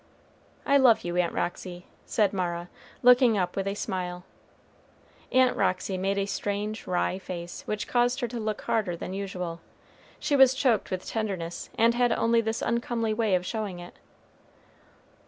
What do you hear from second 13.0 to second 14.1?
way of showing it.